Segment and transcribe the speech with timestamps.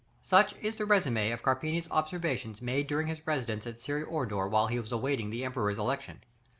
[0.23, 4.65] Such is the résumé of Carpini's observations made during his residence at Syra Orda while
[4.65, 6.21] he was awaiting the Emperor's election.